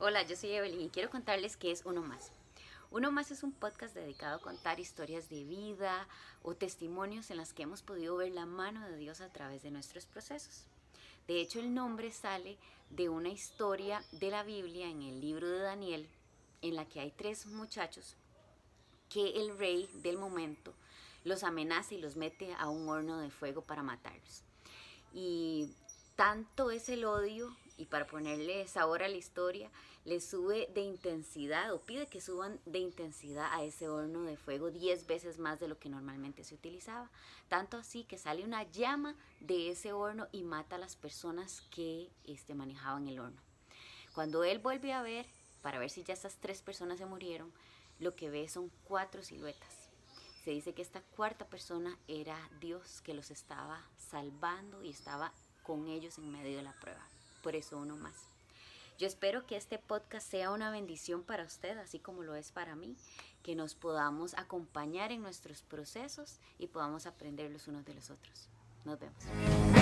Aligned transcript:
yo 0.00 0.34
soy 0.34 0.52
Evelyn 0.52 0.80
y 0.80 0.88
quiero 0.88 1.10
contarles 1.10 1.56
qué 1.56 1.70
es 1.70 1.84
Uno 1.84 2.02
Más. 2.02 2.32
Uno 2.90 3.12
Más 3.12 3.30
es 3.30 3.42
un 3.42 3.52
podcast 3.52 3.94
dedicado 3.94 4.36
a 4.36 4.40
contar 4.40 4.80
historias 4.80 5.28
de 5.28 5.44
vida 5.44 6.08
o 6.42 6.54
testimonios 6.54 7.30
en 7.30 7.36
las 7.36 7.52
que 7.52 7.62
hemos 7.62 7.82
podido 7.82 8.16
ver 8.16 8.32
la 8.32 8.46
mano 8.46 8.88
de 8.88 8.96
Dios 8.96 9.20
a 9.20 9.28
través 9.28 9.62
de 9.62 9.70
nuestros 9.70 10.06
procesos. 10.06 10.64
De 11.28 11.40
hecho, 11.40 11.60
el 11.60 11.74
nombre 11.74 12.10
sale 12.10 12.56
de 12.88 13.08
una 13.08 13.28
historia 13.28 14.02
de 14.12 14.30
la 14.30 14.42
Biblia 14.42 14.88
en 14.88 15.02
el 15.02 15.20
libro 15.20 15.48
de 15.48 15.60
Daniel, 15.60 16.08
en 16.62 16.74
la 16.74 16.86
que 16.86 17.00
hay 17.00 17.12
tres 17.12 17.46
muchachos 17.46 18.16
que 19.10 19.42
el 19.42 19.56
rey 19.58 19.88
del 20.02 20.16
momento 20.16 20.72
los 21.24 21.44
amenaza 21.44 21.94
y 21.94 22.00
los 22.00 22.16
mete 22.16 22.54
a 22.54 22.68
un 22.68 22.88
horno 22.88 23.18
de 23.18 23.30
fuego 23.30 23.62
para 23.62 23.82
matarlos. 23.82 24.42
Y 25.12 25.39
tanto 26.20 26.70
es 26.70 26.90
el 26.90 27.06
odio 27.06 27.56
y 27.78 27.86
para 27.86 28.06
ponerle 28.06 28.68
sabor 28.68 29.02
a 29.02 29.08
la 29.08 29.16
historia, 29.16 29.70
le 30.04 30.20
sube 30.20 30.68
de 30.74 30.82
intensidad 30.82 31.72
o 31.72 31.80
pide 31.80 32.08
que 32.08 32.20
suban 32.20 32.60
de 32.66 32.78
intensidad 32.78 33.48
a 33.54 33.64
ese 33.64 33.88
horno 33.88 34.24
de 34.24 34.36
fuego 34.36 34.70
10 34.70 35.06
veces 35.06 35.38
más 35.38 35.58
de 35.60 35.66
lo 35.66 35.78
que 35.78 35.88
normalmente 35.88 36.44
se 36.44 36.54
utilizaba. 36.54 37.08
Tanto 37.48 37.78
así 37.78 38.04
que 38.04 38.18
sale 38.18 38.44
una 38.44 38.64
llama 38.64 39.16
de 39.40 39.70
ese 39.70 39.94
horno 39.94 40.28
y 40.30 40.42
mata 40.42 40.76
a 40.76 40.78
las 40.78 40.94
personas 40.94 41.62
que 41.70 42.10
este, 42.24 42.54
manejaban 42.54 43.08
el 43.08 43.18
horno. 43.18 43.40
Cuando 44.14 44.44
él 44.44 44.58
vuelve 44.58 44.92
a 44.92 45.00
ver, 45.00 45.24
para 45.62 45.78
ver 45.78 45.88
si 45.88 46.04
ya 46.04 46.12
estas 46.12 46.36
tres 46.36 46.60
personas 46.60 46.98
se 46.98 47.06
murieron, 47.06 47.50
lo 47.98 48.14
que 48.14 48.28
ve 48.28 48.46
son 48.50 48.70
cuatro 48.84 49.22
siluetas. 49.22 49.88
Se 50.44 50.50
dice 50.50 50.74
que 50.74 50.82
esta 50.82 51.00
cuarta 51.00 51.46
persona 51.46 51.96
era 52.08 52.36
Dios 52.60 53.00
que 53.00 53.14
los 53.14 53.30
estaba 53.30 53.82
salvando 53.96 54.82
y 54.82 54.90
estaba 54.90 55.32
con 55.62 55.88
ellos 55.88 56.18
en 56.18 56.30
medio 56.30 56.56
de 56.56 56.62
la 56.62 56.72
prueba 56.72 57.10
por 57.40 57.56
eso 57.56 57.78
uno 57.78 57.96
más. 57.96 58.14
Yo 58.98 59.06
espero 59.06 59.46
que 59.46 59.56
este 59.56 59.78
podcast 59.78 60.30
sea 60.30 60.50
una 60.50 60.70
bendición 60.70 61.22
para 61.22 61.44
usted, 61.44 61.78
así 61.78 61.98
como 61.98 62.22
lo 62.22 62.34
es 62.34 62.52
para 62.52 62.76
mí, 62.76 62.96
que 63.42 63.54
nos 63.54 63.74
podamos 63.74 64.34
acompañar 64.34 65.10
en 65.10 65.22
nuestros 65.22 65.62
procesos 65.62 66.38
y 66.58 66.66
podamos 66.66 67.06
aprender 67.06 67.50
los 67.50 67.66
unos 67.66 67.84
de 67.86 67.94
los 67.94 68.10
otros. 68.10 68.48
Nos 68.84 68.98
vemos. 68.98 69.79